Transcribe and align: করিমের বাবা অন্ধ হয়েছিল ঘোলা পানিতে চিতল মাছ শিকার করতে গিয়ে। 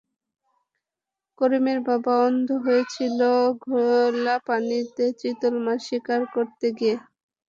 করিমের 1.39 1.79
বাবা 1.87 2.13
অন্ধ 2.27 2.49
হয়েছিল 2.65 3.19
ঘোলা 3.65 4.35
পানিতে 4.47 5.05
চিতল 5.19 5.53
মাছ 5.65 5.79
শিকার 5.87 6.21
করতে 6.35 6.67
গিয়ে। 6.77 6.95